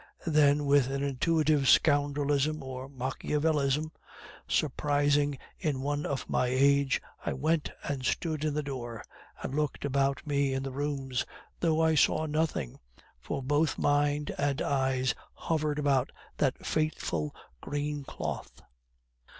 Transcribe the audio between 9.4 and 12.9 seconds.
and looked about me in the rooms, though I saw nothing;